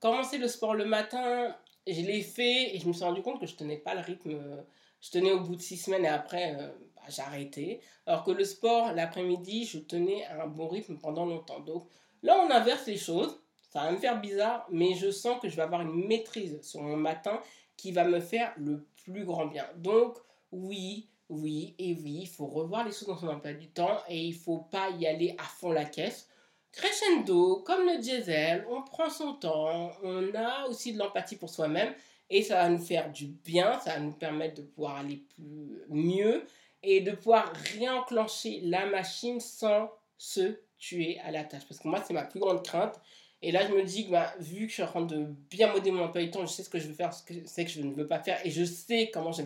commencer 0.00 0.38
le 0.38 0.48
sport 0.48 0.74
le 0.74 0.84
matin, 0.84 1.56
je 1.94 2.02
l'ai 2.02 2.22
fait 2.22 2.74
et 2.74 2.78
je 2.78 2.86
me 2.86 2.92
suis 2.92 3.04
rendu 3.04 3.22
compte 3.22 3.40
que 3.40 3.46
je 3.46 3.54
tenais 3.54 3.78
pas 3.78 3.94
le 3.94 4.00
rythme. 4.00 4.30
Euh, 4.30 4.62
je 5.00 5.10
tenais 5.10 5.32
au 5.32 5.40
bout 5.40 5.56
de 5.56 5.60
six 5.60 5.76
semaines 5.76 6.04
et 6.04 6.08
après, 6.08 6.56
euh, 6.58 6.68
arrêté. 7.18 7.80
Alors 8.06 8.24
que 8.24 8.30
le 8.30 8.44
sport, 8.44 8.92
l'après-midi, 8.92 9.64
je 9.64 9.78
tenais 9.78 10.24
à 10.26 10.44
un 10.44 10.46
bon 10.46 10.68
rythme 10.68 10.98
pendant 10.98 11.26
longtemps. 11.26 11.60
Donc 11.60 11.86
là, 12.22 12.38
on 12.44 12.50
inverse 12.50 12.86
les 12.86 12.96
choses. 12.96 13.40
Ça 13.70 13.82
va 13.84 13.92
me 13.92 13.98
faire 13.98 14.20
bizarre, 14.20 14.66
mais 14.70 14.94
je 14.94 15.10
sens 15.10 15.40
que 15.40 15.48
je 15.48 15.56
vais 15.56 15.62
avoir 15.62 15.82
une 15.82 16.06
maîtrise 16.06 16.60
sur 16.62 16.82
mon 16.82 16.96
matin 16.96 17.40
qui 17.76 17.92
va 17.92 18.04
me 18.04 18.20
faire 18.20 18.52
le 18.56 18.86
plus 19.04 19.24
grand 19.24 19.46
bien. 19.46 19.66
Donc, 19.76 20.16
oui, 20.52 21.08
oui 21.28 21.74
et 21.78 21.94
oui, 21.94 22.20
il 22.22 22.28
faut 22.28 22.46
revoir 22.46 22.84
les 22.84 22.92
choses 22.92 23.08
dans 23.08 23.18
son 23.18 23.28
emploi 23.28 23.52
du 23.52 23.68
temps 23.68 23.98
et 24.08 24.18
il 24.18 24.34
faut 24.34 24.58
pas 24.58 24.90
y 24.90 25.06
aller 25.06 25.34
à 25.38 25.44
fond 25.44 25.70
la 25.70 25.84
caisse. 25.84 26.28
Crescendo, 26.72 27.62
comme 27.66 27.86
le 27.86 27.98
diesel, 27.98 28.66
on 28.70 28.82
prend 28.82 29.10
son 29.10 29.34
temps, 29.34 29.90
on 30.02 30.34
a 30.34 30.66
aussi 30.68 30.92
de 30.92 30.98
l'empathie 30.98 31.36
pour 31.36 31.50
soi-même 31.50 31.94
et 32.30 32.42
ça 32.42 32.56
va 32.56 32.68
nous 32.68 32.78
faire 32.78 33.10
du 33.10 33.26
bien, 33.26 33.78
ça 33.80 33.94
va 33.94 34.00
nous 34.00 34.12
permettre 34.12 34.56
de 34.56 34.62
pouvoir 34.62 34.96
aller 34.96 35.22
plus 35.34 35.82
mieux 35.88 36.44
et 36.82 37.00
de 37.00 37.12
pouvoir 37.12 37.52
réenclencher 37.74 38.60
la 38.62 38.86
machine 38.86 39.40
sans 39.40 39.90
se 40.16 40.58
tuer 40.78 41.18
à 41.20 41.30
la 41.30 41.44
tâche. 41.44 41.64
Parce 41.68 41.80
que 41.80 41.88
moi, 41.88 42.02
c'est 42.06 42.14
ma 42.14 42.24
plus 42.24 42.40
grande 42.40 42.64
crainte. 42.64 43.00
Et 43.40 43.52
là, 43.52 43.66
je 43.66 43.72
me 43.72 43.82
dis 43.82 44.06
que 44.06 44.12
bah, 44.12 44.34
vu 44.40 44.64
que 44.66 44.68
je 44.68 44.74
suis 44.74 44.82
en 44.82 44.88
train 44.88 45.02
de 45.02 45.26
bien 45.50 45.68
modéliser 45.68 45.92
mon 45.92 46.04
emploi 46.04 46.22
du 46.22 46.30
temps, 46.30 46.44
je 46.44 46.52
sais 46.52 46.62
ce 46.62 46.68
que 46.68 46.78
je 46.78 46.88
veux 46.88 46.94
faire, 46.94 47.12
ce 47.14 47.22
que 47.24 47.68
je 47.68 47.80
ne 47.82 47.94
veux 47.94 48.06
pas 48.06 48.20
faire. 48.20 48.44
Et 48.44 48.50
je 48.50 48.64
sais 48.64 49.10
comment 49.12 49.32
je, 49.32 49.42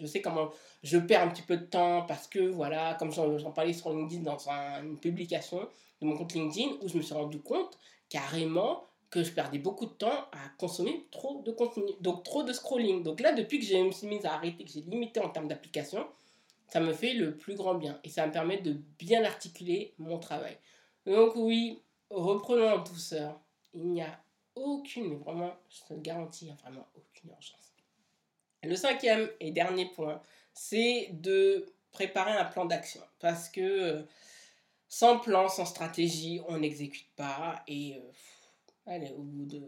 je 0.00 0.06
sais 0.06 0.20
comment 0.20 0.50
je 0.82 0.98
perds 0.98 1.22
un 1.22 1.28
petit 1.28 1.42
peu 1.42 1.56
de 1.56 1.64
temps 1.64 2.02
parce 2.02 2.26
que, 2.26 2.40
voilà, 2.40 2.94
comme 2.98 3.12
j'en 3.12 3.52
parlais 3.52 3.72
sur 3.72 3.90
LinkedIn 3.90 4.22
dans 4.22 4.48
une 4.48 4.98
publication 4.98 5.68
de 6.00 6.06
mon 6.06 6.16
compte 6.16 6.34
LinkedIn, 6.34 6.76
où 6.82 6.88
je 6.88 6.96
me 6.96 7.02
suis 7.02 7.14
rendu 7.14 7.40
compte 7.40 7.78
carrément 8.08 8.84
que 9.10 9.22
je 9.22 9.32
perdais 9.32 9.58
beaucoup 9.58 9.86
de 9.86 9.92
temps 9.92 10.26
à 10.32 10.48
consommer 10.58 11.06
trop 11.10 11.42
de 11.42 11.50
contenu, 11.52 11.84
donc 12.00 12.24
trop 12.24 12.42
de 12.42 12.52
scrolling. 12.52 13.02
Donc 13.02 13.20
là, 13.20 13.32
depuis 13.32 13.58
que 13.58 13.64
je 13.64 13.76
me 13.76 13.90
suis 13.92 14.06
mise 14.06 14.26
à 14.26 14.34
arrêter, 14.34 14.64
que 14.64 14.70
j'ai 14.70 14.80
limité 14.82 15.20
en 15.20 15.28
termes 15.28 15.48
d'application, 15.48 16.06
ça 16.68 16.80
me 16.80 16.92
fait 16.92 17.14
le 17.14 17.36
plus 17.36 17.54
grand 17.54 17.74
bien 17.74 18.00
et 18.04 18.08
ça 18.08 18.26
me 18.26 18.32
permet 18.32 18.58
de 18.58 18.76
bien 18.98 19.24
articuler 19.24 19.94
mon 19.98 20.18
travail. 20.18 20.56
Donc 21.06 21.36
oui, 21.36 21.80
reprenons 22.10 22.68
en 22.68 22.78
douceur. 22.78 23.40
Il 23.74 23.88
n'y 23.90 24.02
a 24.02 24.20
aucune, 24.54 25.08
mais 25.08 25.16
vraiment, 25.16 25.54
je 25.70 25.80
te 25.84 25.94
le 25.94 26.00
garantis, 26.00 26.46
il 26.46 26.50
a 26.50 26.54
vraiment 26.54 26.86
aucune 26.96 27.30
urgence. 27.30 27.74
Le 28.62 28.74
cinquième 28.74 29.28
et 29.38 29.52
dernier 29.52 29.86
point, 29.86 30.20
c'est 30.52 31.10
de 31.12 31.66
préparer 31.92 32.32
un 32.32 32.44
plan 32.44 32.64
d'action. 32.64 33.02
Parce 33.20 33.48
que 33.48 33.60
euh, 33.60 34.02
sans 34.88 35.18
plan, 35.18 35.48
sans 35.48 35.64
stratégie, 35.64 36.40
on 36.48 36.58
n'exécute 36.58 37.08
pas. 37.16 37.62
Et 37.66 37.96
euh, 37.96 38.12
allez, 38.86 39.12
au 39.12 39.22
bout 39.22 39.46
de 39.46 39.62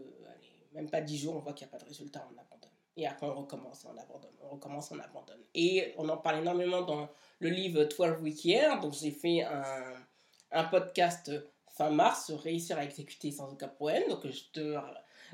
même 0.73 0.89
pas 0.89 1.01
10 1.01 1.17
jours, 1.17 1.35
on 1.35 1.39
voit 1.39 1.53
qu'il 1.53 1.67
n'y 1.67 1.73
a 1.73 1.77
pas 1.77 1.83
de 1.83 1.87
résultat, 1.87 2.27
on 2.31 2.39
abandonne. 2.39 2.69
Et 2.95 3.07
après, 3.07 3.27
on 3.27 3.35
recommence, 3.35 3.85
on 3.85 3.97
abandonne, 3.97 4.35
on 4.41 4.49
recommence, 4.49 4.91
on 4.91 4.99
abandonne. 4.99 5.41
Et 5.53 5.93
on 5.97 6.07
en 6.09 6.17
parle 6.17 6.39
énormément 6.39 6.81
dans 6.81 7.09
le 7.39 7.49
livre 7.49 7.85
12 7.85 8.21
Week 8.21 8.45
Year. 8.45 8.79
Donc, 8.79 8.93
j'ai 8.93 9.11
fait 9.11 9.43
un, 9.43 9.95
un, 10.51 10.63
podcast 10.65 11.31
fin 11.69 11.89
mars 11.89 12.31
Réussir 12.31 12.77
à 12.77 12.83
exécuter 12.83 13.31
sans 13.31 13.51
aucun 13.51 13.69
problème. 13.69 14.07
Donc, 14.09 14.27
je 14.27 14.43
te, 14.51 14.75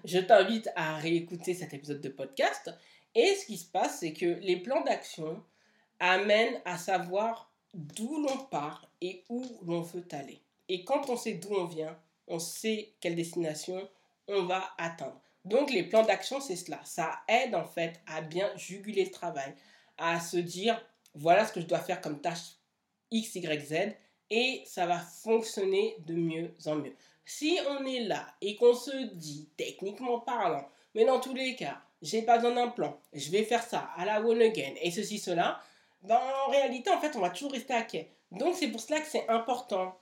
je 0.03 0.19
t'invite 0.19 0.69
à 0.75 0.97
réécouter 0.97 1.53
cet 1.53 1.73
épisode 1.73 2.01
de 2.01 2.09
podcast. 2.09 2.71
Et 3.15 3.35
ce 3.35 3.45
qui 3.45 3.57
se 3.57 3.65
passe, 3.65 3.99
c'est 3.99 4.13
que 4.13 4.25
les 4.25 4.57
plans 4.57 4.83
d'action 4.83 5.43
amènent 5.99 6.61
à 6.65 6.77
savoir 6.77 7.51
d'où 7.73 8.21
l'on 8.21 8.45
part 8.45 8.84
et 9.01 9.23
où 9.29 9.43
l'on 9.65 9.81
veut 9.81 10.05
aller. 10.11 10.41
Et 10.69 10.83
quand 10.83 11.09
on 11.09 11.17
sait 11.17 11.33
d'où 11.33 11.53
on 11.53 11.65
vient, 11.65 11.97
on 12.27 12.39
sait 12.39 12.93
quelle 12.99 13.15
destination 13.15 13.87
on 14.27 14.43
va 14.43 14.63
atteindre. 14.77 15.19
Donc 15.43 15.71
les 15.71 15.83
plans 15.83 16.03
d'action, 16.03 16.41
c'est 16.41 16.55
cela. 16.55 16.79
Ça 16.83 17.19
aide 17.27 17.53
en 17.53 17.65
fait 17.65 18.01
à 18.07 18.21
bien 18.21 18.49
juguler 18.57 19.05
le 19.05 19.11
travail, 19.11 19.53
à 19.97 20.19
se 20.19 20.37
dire, 20.37 20.83
voilà 21.13 21.45
ce 21.45 21.53
que 21.53 21.61
je 21.61 21.67
dois 21.67 21.79
faire 21.79 22.01
comme 22.01 22.19
tâche 22.19 22.55
X, 23.11 23.35
Y, 23.35 23.65
Z, 23.65 23.95
et 24.31 24.63
ça 24.65 24.87
va 24.87 24.97
fonctionner 24.97 25.95
de 26.05 26.15
mieux 26.15 26.55
en 26.65 26.75
mieux. 26.75 26.95
Si 27.25 27.59
on 27.69 27.85
est 27.85 28.01
là 28.01 28.27
et 28.41 28.55
qu'on 28.55 28.73
se 28.73 29.05
dit, 29.13 29.49
techniquement 29.55 30.19
parlant, 30.19 30.67
mais 30.93 31.05
dans 31.05 31.19
tous 31.19 31.33
les 31.33 31.55
cas, 31.55 31.81
j'ai 32.01 32.21
pas 32.23 32.37
besoin 32.37 32.55
d'un 32.55 32.67
plan, 32.67 32.99
je 33.13 33.31
vais 33.31 33.43
faire 33.43 33.63
ça 33.63 33.89
à 33.95 34.05
la 34.05 34.21
one 34.21 34.41
again, 34.41 34.73
et 34.81 34.91
ceci, 34.91 35.17
cela, 35.17 35.59
ben, 36.03 36.19
en 36.47 36.51
réalité, 36.51 36.89
en 36.91 36.99
fait, 36.99 37.15
on 37.15 37.21
va 37.21 37.29
toujours 37.29 37.51
rester 37.51 37.73
à 37.73 37.81
quai. 37.81 38.11
Donc 38.35 38.55
c'est 38.55 38.67
pour 38.67 38.81
cela 38.81 38.99
que 38.99 39.07
c'est 39.07 39.27
important 39.29 39.97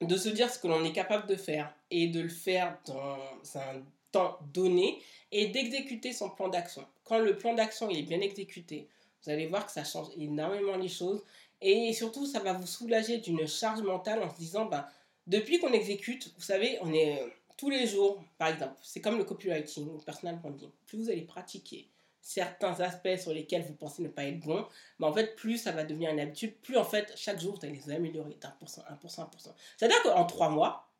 de 0.00 0.16
se 0.16 0.28
dire 0.28 0.50
ce 0.50 0.58
que 0.58 0.68
l'on 0.68 0.84
est 0.84 0.92
capable 0.92 1.26
de 1.26 1.36
faire 1.36 1.74
et 1.90 2.08
de 2.08 2.20
le 2.20 2.28
faire 2.28 2.78
dans 2.86 3.18
un 3.54 3.82
temps 4.12 4.38
donné 4.52 5.00
et 5.32 5.48
d'exécuter 5.48 6.12
son 6.12 6.30
plan 6.30 6.48
d'action. 6.48 6.86
Quand 7.04 7.18
le 7.18 7.36
plan 7.36 7.54
d'action 7.54 7.88
est 7.90 8.02
bien 8.02 8.20
exécuté, 8.20 8.88
vous 9.22 9.30
allez 9.30 9.46
voir 9.46 9.66
que 9.66 9.72
ça 9.72 9.84
change 9.84 10.08
énormément 10.18 10.76
les 10.76 10.88
choses 10.88 11.22
et 11.60 11.92
surtout 11.92 12.26
ça 12.26 12.40
va 12.40 12.52
vous 12.52 12.66
soulager 12.66 13.18
d'une 13.18 13.46
charge 13.46 13.80
mentale 13.80 14.22
en 14.22 14.30
se 14.30 14.36
disant 14.36 14.66
ben, 14.66 14.86
depuis 15.26 15.58
qu'on 15.58 15.72
exécute, 15.72 16.32
vous 16.36 16.42
savez, 16.42 16.78
on 16.82 16.92
est 16.92 17.20
euh, 17.20 17.26
tous 17.56 17.70
les 17.70 17.86
jours, 17.86 18.22
par 18.38 18.48
exemple, 18.48 18.74
c'est 18.82 19.00
comme 19.00 19.18
le 19.18 19.24
copywriting 19.24 19.88
ou 19.88 19.98
personal 19.98 20.38
branding. 20.38 20.70
Plus 20.86 20.98
vous 20.98 21.10
allez 21.10 21.22
pratiquer, 21.22 21.88
certains 22.26 22.80
aspects 22.80 23.16
sur 23.18 23.32
lesquels 23.32 23.62
vous 23.62 23.74
pensez 23.74 24.02
ne 24.02 24.08
pas 24.08 24.24
être 24.24 24.40
bon, 24.40 24.66
mais 24.98 25.06
en 25.06 25.12
fait, 25.12 25.36
plus 25.36 25.58
ça 25.58 25.70
va 25.70 25.84
devenir 25.84 26.10
une 26.10 26.18
habitude, 26.18 26.56
plus 26.56 26.76
en 26.76 26.82
fait, 26.82 27.12
chaque 27.14 27.40
jour, 27.40 27.54
vous 27.54 27.64
allez 27.64 27.76
les 27.76 27.90
améliorer 27.92 28.36
d'un 28.40 28.50
pour 28.50 28.68
cent, 28.68 28.82
un 28.88 28.96
pour 28.96 29.12
cent, 29.12 29.22
un 29.22 29.26
pour 29.26 29.40
cent. 29.40 29.54
C'est-à-dire 29.76 30.02
qu'en 30.02 30.24
trois 30.24 30.48
mois, 30.48 30.90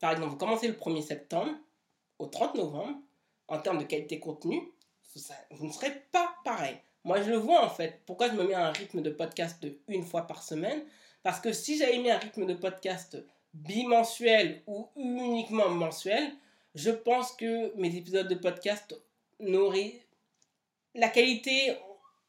par 0.00 0.12
exemple, 0.12 0.30
vous 0.30 0.36
commencez 0.36 0.68
le 0.68 0.74
1er 0.74 1.02
septembre, 1.02 1.50
au 2.20 2.26
30 2.26 2.54
novembre, 2.54 2.98
en 3.48 3.58
termes 3.58 3.78
de 3.78 3.84
qualité 3.84 4.20
contenu, 4.20 4.62
vous 5.50 5.66
ne 5.66 5.72
serez 5.72 6.04
pas 6.12 6.36
pareil. 6.44 6.76
Moi, 7.02 7.20
je 7.20 7.30
le 7.30 7.36
vois 7.36 7.64
en 7.64 7.70
fait. 7.70 8.00
Pourquoi 8.06 8.28
je 8.28 8.34
me 8.34 8.44
mets 8.44 8.54
à 8.54 8.68
un 8.68 8.72
rythme 8.72 9.02
de 9.02 9.10
podcast 9.10 9.60
de 9.60 9.76
une 9.88 10.04
fois 10.04 10.28
par 10.28 10.44
semaine? 10.44 10.84
Parce 11.24 11.40
que 11.40 11.52
si 11.52 11.78
j'avais 11.78 11.98
mis 11.98 12.12
un 12.12 12.18
rythme 12.18 12.46
de 12.46 12.54
podcast 12.54 13.18
bimensuel 13.54 14.62
ou 14.68 14.88
uniquement 14.94 15.68
mensuel, 15.68 16.30
je 16.76 16.90
pense 16.90 17.32
que 17.32 17.74
mes 17.76 17.96
épisodes 17.96 18.28
de 18.28 18.36
podcast 18.36 18.94
n'auraient 19.40 20.00
la 20.98 21.08
qualité, 21.08 21.76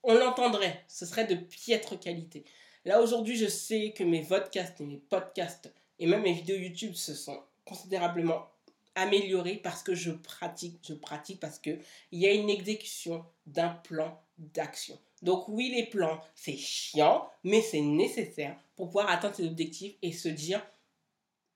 on 0.04 0.14
l'entendrait, 0.14 0.84
ce 0.88 1.06
serait 1.06 1.26
de 1.26 1.36
piètre 1.36 2.00
qualité. 2.00 2.46
Là 2.86 3.02
aujourd'hui, 3.02 3.36
je 3.36 3.48
sais 3.48 3.94
que 3.96 4.04
mes 4.04 4.24
podcasts 4.24 4.80
et 4.80 4.86
mes 4.86 4.98
podcasts 4.98 5.74
et 5.98 6.06
même 6.06 6.22
mes 6.22 6.34
vidéos 6.34 6.58
YouTube 6.58 6.94
se 6.94 7.14
sont 7.14 7.42
considérablement 7.66 8.48
améliorés 8.96 9.58
parce 9.58 9.84
que 9.84 9.96
je 9.96 10.12
pratique, 10.12 10.80
je 10.88 10.94
pratique 10.94 11.40
parce 11.40 11.60
que 11.60 11.78
il 12.12 12.20
y 12.20 12.28
a 12.28 12.32
une 12.32 12.50
exécution 12.50 13.26
d'un 13.48 13.70
plan 13.70 14.22
d'action. 14.38 14.98
Donc 15.22 15.50
oui, 15.50 15.72
les 15.76 15.86
plans, 15.86 16.22
c'est 16.36 16.56
chiant, 16.56 17.30
mais 17.44 17.62
c'est 17.62 17.82
nécessaire 17.82 18.56
pour 18.76 18.88
pouvoir 18.88 19.10
atteindre 19.10 19.36
ses 19.36 19.48
objectifs 19.48 19.96
et 20.02 20.14
se 20.14 20.30
dire 20.30 20.66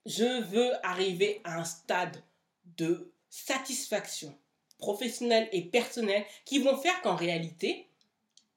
je 0.06 0.42
veux 0.44 0.86
arriver 0.86 1.42
à 1.44 1.60
un 1.60 1.64
stade 1.64 2.22
de 2.78 3.14
satisfaction 3.30 4.38
professionnels 4.84 5.48
et 5.54 5.62
personnels 5.62 6.26
qui 6.44 6.60
vont 6.60 6.76
faire 6.76 7.02
qu'en 7.02 7.16
réalité, 7.16 7.88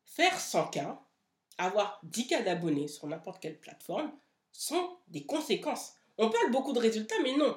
faire 0.05 0.41
100 0.41 0.67
cas, 0.69 1.01
avoir 1.57 2.01
10 2.03 2.27
cas 2.27 2.43
d'abonnés 2.43 2.89
sur 2.89 3.07
n'importe 3.07 3.41
quelle 3.41 3.61
plateforme, 3.61 4.11
sont 4.51 4.97
des 5.07 5.25
conséquences. 5.25 5.95
On 6.19 6.29
parle 6.29 6.51
beaucoup 6.51 6.73
de 6.73 6.81
résultats, 6.81 7.15
mais 7.23 7.37
non. 7.37 7.57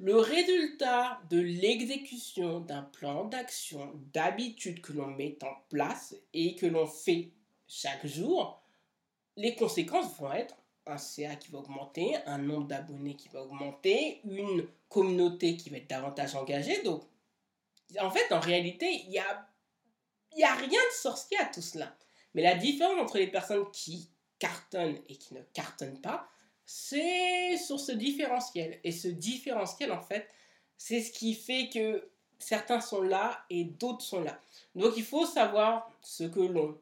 Le 0.00 0.16
résultat 0.16 1.18
de 1.30 1.40
l'exécution 1.40 2.60
d'un 2.60 2.82
plan 2.82 3.24
d'action, 3.24 3.92
d'habitude 4.12 4.82
que 4.82 4.92
l'on 4.92 5.06
met 5.06 5.38
en 5.42 5.54
place 5.70 6.14
et 6.34 6.56
que 6.56 6.66
l'on 6.66 6.86
fait 6.86 7.30
chaque 7.66 8.06
jour, 8.06 8.60
les 9.36 9.54
conséquences 9.54 10.14
vont 10.18 10.32
être 10.32 10.56
un 10.86 10.98
CA 10.98 11.36
qui 11.36 11.50
va 11.52 11.60
augmenter, 11.60 12.16
un 12.26 12.36
nombre 12.36 12.66
d'abonnés 12.66 13.16
qui 13.16 13.28
va 13.28 13.42
augmenter, 13.44 14.20
une 14.24 14.66
communauté 14.90 15.56
qui 15.56 15.70
va 15.70 15.78
être 15.78 15.88
davantage 15.88 16.34
engagée. 16.34 16.82
Donc, 16.82 17.02
en 18.00 18.10
fait, 18.10 18.32
en 18.32 18.40
réalité, 18.40 18.90
il 19.04 19.10
n'y 19.10 19.18
a, 19.18 19.48
y 20.36 20.44
a 20.44 20.54
rien 20.54 20.68
de 20.68 20.94
sorcier 20.94 21.38
à 21.38 21.46
tout 21.46 21.62
cela. 21.62 21.96
Mais 22.34 22.42
la 22.42 22.54
différence 22.54 23.00
entre 23.00 23.18
les 23.18 23.28
personnes 23.28 23.70
qui 23.72 24.10
cartonnent 24.38 24.98
et 25.08 25.16
qui 25.16 25.34
ne 25.34 25.42
cartonnent 25.52 26.00
pas, 26.00 26.28
c'est 26.66 27.56
sur 27.56 27.78
ce 27.78 27.92
différentiel. 27.92 28.80
Et 28.84 28.92
ce 28.92 29.08
différentiel, 29.08 29.92
en 29.92 30.00
fait, 30.00 30.28
c'est 30.76 31.00
ce 31.00 31.12
qui 31.12 31.34
fait 31.34 31.68
que 31.68 32.08
certains 32.38 32.80
sont 32.80 33.02
là 33.02 33.44
et 33.50 33.64
d'autres 33.64 34.02
sont 34.02 34.20
là. 34.20 34.40
Donc 34.74 34.94
il 34.96 35.04
faut 35.04 35.26
savoir 35.26 35.90
ce 36.00 36.24
que 36.24 36.40
l'on 36.40 36.78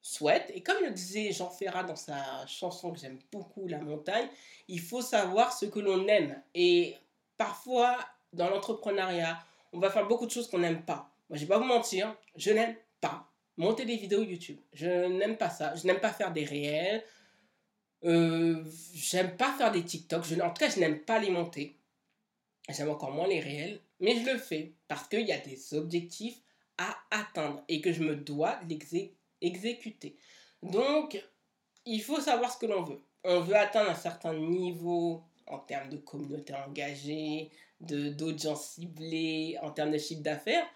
souhaite. 0.00 0.50
Et 0.54 0.62
comme 0.62 0.82
le 0.82 0.90
disait 0.90 1.32
Jean 1.32 1.50
Ferrat 1.50 1.84
dans 1.84 1.96
sa 1.96 2.46
chanson 2.46 2.92
que 2.92 2.98
j'aime 2.98 3.18
beaucoup, 3.30 3.66
La 3.68 3.78
montagne, 3.78 4.28
il 4.68 4.80
faut 4.80 5.02
savoir 5.02 5.52
ce 5.52 5.66
que 5.66 5.80
l'on 5.80 6.06
aime. 6.08 6.40
Et 6.54 6.96
parfois, 7.36 7.98
dans 8.32 8.48
l'entrepreneuriat, 8.50 9.38
on 9.72 9.78
va 9.78 9.90
faire 9.90 10.06
beaucoup 10.06 10.26
de 10.26 10.30
choses 10.30 10.48
qu'on 10.48 10.58
n'aime 10.58 10.82
pas. 10.84 11.10
Moi, 11.28 11.38
je 11.38 11.44
vais 11.44 11.48
pas 11.48 11.58
vous 11.58 11.64
mentir, 11.64 12.14
je 12.36 12.50
n'aime 12.50 12.76
pas 13.00 13.32
monter 13.56 13.84
des 13.84 13.96
vidéos 13.96 14.22
YouTube. 14.22 14.58
Je 14.72 15.06
n'aime 15.06 15.36
pas 15.36 15.50
ça. 15.50 15.74
Je 15.74 15.86
n'aime 15.86 16.00
pas 16.00 16.12
faire 16.12 16.32
des 16.32 16.44
réels. 16.44 17.04
Euh, 18.04 18.64
j'aime 18.94 19.36
pas 19.36 19.52
faire 19.52 19.70
des 19.72 19.84
TikTok. 19.84 20.24
En 20.42 20.50
tout 20.50 20.64
cas, 20.64 20.70
je 20.70 20.80
n'aime 20.80 21.00
pas 21.00 21.18
les 21.18 21.30
monter. 21.30 21.78
J'aime 22.68 22.90
encore 22.90 23.12
moins 23.12 23.28
les 23.28 23.40
réels. 23.40 23.80
Mais 24.00 24.16
je 24.16 24.30
le 24.30 24.38
fais 24.38 24.74
parce 24.88 25.08
qu'il 25.08 25.26
y 25.26 25.32
a 25.32 25.38
des 25.38 25.74
objectifs 25.74 26.40
à 26.78 26.96
atteindre 27.10 27.62
et 27.68 27.80
que 27.80 27.92
je 27.92 28.02
me 28.02 28.16
dois 28.16 28.58
l'exécuter. 29.40 30.16
Donc, 30.62 31.22
il 31.84 32.02
faut 32.02 32.20
savoir 32.20 32.52
ce 32.52 32.58
que 32.58 32.66
l'on 32.66 32.82
veut. 32.82 33.00
On 33.24 33.40
veut 33.40 33.56
atteindre 33.56 33.90
un 33.90 33.94
certain 33.94 34.34
niveau 34.34 35.22
en 35.46 35.58
termes 35.58 35.90
de 35.90 35.98
communauté 35.98 36.54
engagée, 36.54 37.50
d'audience 37.82 38.70
ciblée, 38.70 39.58
en 39.62 39.70
termes 39.70 39.90
de 39.90 39.98
chiffre 39.98 40.22
d'affaires. 40.22 40.66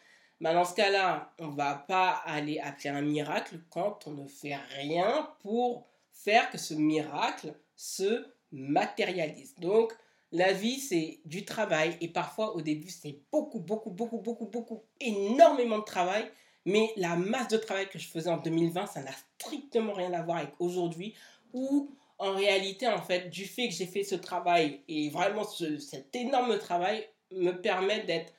Mais 0.40 0.52
dans 0.52 0.64
ce 0.64 0.75
cas-là, 0.75 1.32
on 1.38 1.48
ne 1.48 1.56
va 1.56 1.75
pas 1.75 2.22
aller 2.26 2.58
appeler 2.58 2.90
un 2.90 3.02
miracle 3.02 3.60
quand 3.70 4.06
on 4.06 4.12
ne 4.12 4.28
fait 4.28 4.56
rien 4.76 5.30
pour 5.40 5.86
faire 6.12 6.50
que 6.50 6.58
ce 6.58 6.75
miracle 6.75 7.54
se 7.75 8.26
matérialise. 8.52 9.54
Donc, 9.56 9.92
la 10.32 10.52
vie, 10.52 10.78
c'est 10.78 11.20
du 11.25 11.44
travail 11.44 11.96
et 12.00 12.08
parfois 12.08 12.54
au 12.54 12.60
début, 12.60 12.90
c'est 12.90 13.20
beaucoup, 13.32 13.60
beaucoup, 13.60 13.90
beaucoup, 13.90 14.18
beaucoup, 14.18 14.46
beaucoup, 14.46 14.82
énormément 15.00 15.78
de 15.78 15.84
travail. 15.84 16.30
Mais 16.64 16.92
la 16.96 17.16
masse 17.16 17.48
de 17.48 17.56
travail 17.56 17.88
que 17.88 17.98
je 17.98 18.08
faisais 18.08 18.28
en 18.28 18.38
2020, 18.38 18.86
ça 18.86 19.02
n'a 19.02 19.12
strictement 19.38 19.92
rien 19.92 20.12
à 20.12 20.22
voir 20.22 20.38
avec 20.38 20.52
aujourd'hui 20.58 21.14
où 21.52 21.94
en 22.18 22.35
réalité, 22.35 22.88
en 22.88 23.02
fait, 23.02 23.28
du 23.28 23.44
fait 23.44 23.68
que 23.68 23.75
j'ai 23.75 23.87
fait 23.87 24.02
ce 24.02 24.14
travail 24.14 24.80
et 24.88 25.11
vraiment 25.11 25.44
cet 25.44 26.14
énorme 26.14 26.58
travail 26.58 27.06
me 27.30 27.52
permet 27.52 28.04
d'être 28.04 28.32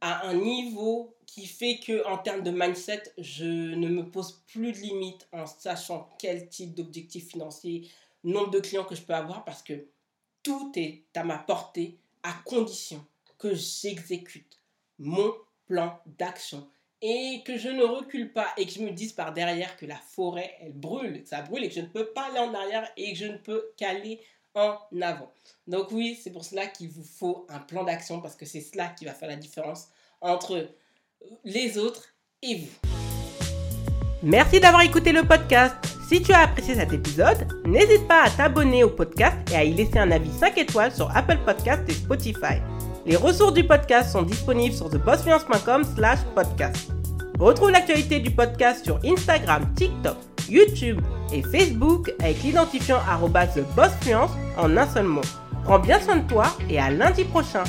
à 0.00 0.26
un 0.26 0.34
niveau 0.34 1.16
qui 1.26 1.46
fait 1.46 1.78
que 1.78 2.06
en 2.06 2.18
termes 2.18 2.42
de 2.42 2.50
mindset, 2.50 3.02
je 3.16 3.44
ne 3.74 3.88
me 3.88 4.10
pose 4.10 4.42
plus 4.46 4.72
de 4.72 4.78
limites 4.78 5.26
en 5.32 5.46
sachant 5.46 6.10
quel 6.18 6.48
type 6.48 6.74
d'objectif 6.74 7.28
financier, 7.28 7.88
nombre 8.22 8.50
de 8.50 8.60
clients 8.60 8.84
que 8.84 8.94
je 8.94 9.02
peux 9.02 9.14
avoir 9.14 9.44
parce 9.44 9.62
que 9.62 9.86
tout 10.42 10.72
est 10.76 11.04
à 11.14 11.24
ma 11.24 11.38
portée 11.38 11.98
à 12.22 12.32
condition 12.44 13.04
que 13.38 13.54
j'exécute 13.54 14.60
mon 14.98 15.32
plan 15.66 15.98
d'action 16.18 16.68
et 17.06 17.42
que 17.44 17.58
je 17.58 17.68
ne 17.68 17.82
recule 17.82 18.32
pas 18.32 18.46
et 18.56 18.64
que 18.64 18.72
je 18.72 18.80
me 18.80 18.90
dise 18.90 19.12
par 19.12 19.34
derrière 19.34 19.76
que 19.76 19.84
la 19.84 19.96
forêt, 19.96 20.54
elle 20.62 20.72
brûle, 20.72 21.20
ça 21.26 21.42
brûle 21.42 21.62
et 21.62 21.68
que 21.68 21.74
je 21.74 21.82
ne 21.82 21.86
peux 21.86 22.06
pas 22.06 22.28
aller 22.30 22.38
en 22.38 22.54
arrière 22.54 22.90
et 22.96 23.12
que 23.12 23.18
je 23.18 23.26
ne 23.26 23.36
peux 23.36 23.62
qu'aller 23.76 24.20
en 24.54 24.78
avant. 25.02 25.30
Donc 25.66 25.90
oui, 25.90 26.18
c'est 26.22 26.30
pour 26.30 26.46
cela 26.46 26.66
qu'il 26.66 26.88
vous 26.88 27.04
faut 27.04 27.46
un 27.50 27.58
plan 27.58 27.84
d'action 27.84 28.22
parce 28.22 28.36
que 28.36 28.46
c'est 28.46 28.62
cela 28.62 28.88
qui 28.88 29.04
va 29.04 29.12
faire 29.12 29.28
la 29.28 29.36
différence 29.36 29.88
entre 30.22 30.66
les 31.44 31.76
autres 31.76 32.08
et 32.40 32.54
vous. 32.54 32.88
Merci 34.22 34.58
d'avoir 34.58 34.80
écouté 34.80 35.12
le 35.12 35.24
podcast. 35.24 35.76
Si 36.08 36.22
tu 36.22 36.32
as 36.32 36.44
apprécié 36.44 36.74
cet 36.74 36.94
épisode, 36.94 37.46
n'hésite 37.66 38.08
pas 38.08 38.22
à 38.22 38.30
t'abonner 38.30 38.82
au 38.82 38.88
podcast 38.88 39.36
et 39.52 39.56
à 39.56 39.64
y 39.64 39.74
laisser 39.74 39.98
un 39.98 40.10
avis 40.10 40.32
5 40.32 40.56
étoiles 40.56 40.94
sur 40.94 41.14
Apple 41.14 41.38
Podcast 41.44 41.82
et 41.86 41.92
Spotify. 41.92 42.62
Les 43.04 43.16
ressources 43.16 43.52
du 43.52 43.66
podcast 43.66 44.12
sont 44.12 44.22
disponibles 44.22 44.74
sur 44.74 44.88
thebossfluence.com 44.88 45.84
slash 45.84 46.20
podcast. 46.34 46.93
Retrouve 47.38 47.70
l'actualité 47.70 48.20
du 48.20 48.30
podcast 48.30 48.84
sur 48.84 49.00
Instagram, 49.04 49.66
TikTok, 49.74 50.16
YouTube 50.48 51.00
et 51.32 51.42
Facebook 51.42 52.12
avec 52.20 52.42
l'identifiant 52.44 52.98
thebossfluence 53.46 54.30
en 54.56 54.76
un 54.76 54.86
seul 54.86 55.06
mot. 55.06 55.22
Prends 55.64 55.80
bien 55.80 55.98
soin 56.00 56.16
de 56.16 56.28
toi 56.28 56.46
et 56.70 56.78
à 56.78 56.90
lundi 56.90 57.24
prochain 57.24 57.64